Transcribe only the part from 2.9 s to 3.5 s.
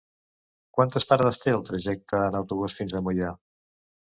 a Moià?